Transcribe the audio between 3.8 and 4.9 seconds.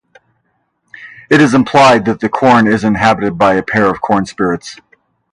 of corn spirits.